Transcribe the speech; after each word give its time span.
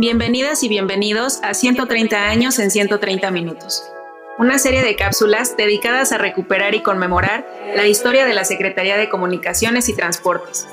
Bienvenidas 0.00 0.62
y 0.62 0.68
bienvenidos 0.70 1.40
a 1.42 1.52
130 1.52 2.16
años 2.30 2.58
en 2.58 2.70
130 2.70 3.30
minutos, 3.32 3.84
una 4.38 4.58
serie 4.58 4.82
de 4.82 4.96
cápsulas 4.96 5.58
dedicadas 5.58 6.10
a 6.12 6.16
recuperar 6.16 6.74
y 6.74 6.80
conmemorar 6.80 7.46
la 7.76 7.86
historia 7.86 8.24
de 8.24 8.32
la 8.32 8.46
Secretaría 8.46 8.96
de 8.96 9.10
Comunicaciones 9.10 9.90
y 9.90 9.94
Transportes. 9.94 10.66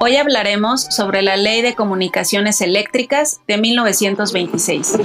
Hoy 0.00 0.18
hablaremos 0.18 0.82
sobre 0.82 1.22
la 1.22 1.38
Ley 1.38 1.62
de 1.62 1.74
Comunicaciones 1.74 2.60
Eléctricas 2.60 3.40
de 3.48 3.56
1926. 3.56 4.98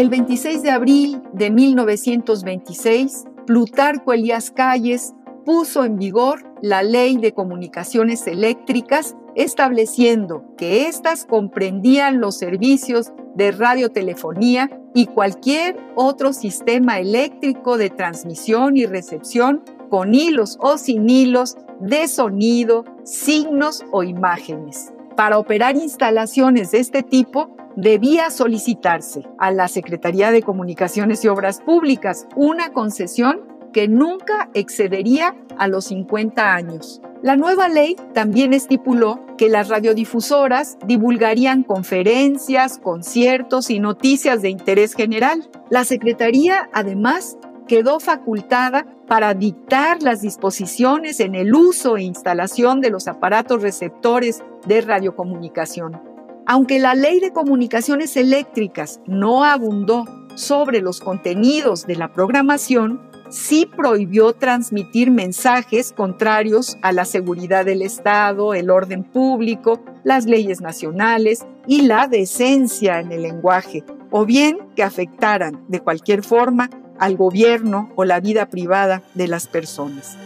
El 0.00 0.08
26 0.08 0.62
de 0.62 0.70
abril 0.70 1.20
de 1.34 1.50
1926, 1.50 3.24
Plutarco 3.46 4.14
Elías 4.14 4.50
Calles 4.50 5.12
puso 5.44 5.84
en 5.84 5.98
vigor 5.98 6.42
la 6.62 6.82
Ley 6.82 7.18
de 7.18 7.34
Comunicaciones 7.34 8.26
Eléctricas, 8.26 9.14
estableciendo 9.34 10.54
que 10.56 10.86
éstas 10.86 11.26
comprendían 11.26 12.18
los 12.18 12.38
servicios 12.38 13.12
de 13.34 13.52
radiotelefonía 13.52 14.70
y 14.94 15.04
cualquier 15.04 15.76
otro 15.96 16.32
sistema 16.32 16.98
eléctrico 16.98 17.76
de 17.76 17.90
transmisión 17.90 18.78
y 18.78 18.86
recepción 18.86 19.62
con 19.90 20.14
hilos 20.14 20.56
o 20.62 20.78
sin 20.78 21.10
hilos 21.10 21.58
de 21.78 22.08
sonido, 22.08 22.86
signos 23.04 23.84
o 23.92 24.02
imágenes. 24.02 24.94
Para 25.14 25.36
operar 25.36 25.76
instalaciones 25.76 26.70
de 26.70 26.78
este 26.78 27.02
tipo, 27.02 27.54
debía 27.76 28.30
solicitarse 28.30 29.22
a 29.38 29.50
la 29.50 29.68
Secretaría 29.68 30.30
de 30.30 30.42
Comunicaciones 30.42 31.24
y 31.24 31.28
Obras 31.28 31.60
Públicas 31.60 32.26
una 32.36 32.72
concesión 32.72 33.40
que 33.72 33.88
nunca 33.88 34.50
excedería 34.54 35.36
a 35.56 35.68
los 35.68 35.86
50 35.86 36.54
años. 36.54 37.00
La 37.22 37.36
nueva 37.36 37.68
ley 37.68 37.96
también 38.14 38.54
estipuló 38.54 39.20
que 39.36 39.50
las 39.50 39.68
radiodifusoras 39.68 40.78
divulgarían 40.86 41.62
conferencias, 41.64 42.78
conciertos 42.78 43.70
y 43.70 43.78
noticias 43.78 44.40
de 44.40 44.48
interés 44.48 44.94
general. 44.94 45.50
La 45.68 45.84
Secretaría, 45.84 46.70
además, 46.72 47.36
quedó 47.68 48.00
facultada 48.00 48.86
para 49.06 49.34
dictar 49.34 50.02
las 50.02 50.22
disposiciones 50.22 51.20
en 51.20 51.34
el 51.34 51.54
uso 51.54 51.96
e 51.96 52.02
instalación 52.02 52.80
de 52.80 52.90
los 52.90 53.06
aparatos 53.06 53.60
receptores 53.60 54.42
de 54.66 54.80
radiocomunicación. 54.80 56.09
Aunque 56.52 56.80
la 56.80 56.96
ley 56.96 57.20
de 57.20 57.32
comunicaciones 57.32 58.16
eléctricas 58.16 58.98
no 59.06 59.44
abundó 59.44 60.04
sobre 60.34 60.80
los 60.80 60.98
contenidos 60.98 61.86
de 61.86 61.94
la 61.94 62.12
programación, 62.12 63.00
sí 63.28 63.70
prohibió 63.76 64.32
transmitir 64.32 65.12
mensajes 65.12 65.92
contrarios 65.92 66.76
a 66.82 66.90
la 66.90 67.04
seguridad 67.04 67.64
del 67.64 67.82
Estado, 67.82 68.52
el 68.52 68.68
orden 68.68 69.04
público, 69.04 69.80
las 70.02 70.26
leyes 70.26 70.60
nacionales 70.60 71.46
y 71.68 71.82
la 71.82 72.08
decencia 72.08 72.98
en 72.98 73.12
el 73.12 73.22
lenguaje, 73.22 73.84
o 74.10 74.26
bien 74.26 74.58
que 74.74 74.82
afectaran 74.82 75.64
de 75.68 75.78
cualquier 75.78 76.24
forma 76.24 76.68
al 76.98 77.16
gobierno 77.16 77.92
o 77.94 78.04
la 78.04 78.18
vida 78.18 78.46
privada 78.46 79.04
de 79.14 79.28
las 79.28 79.46
personas. 79.46 80.18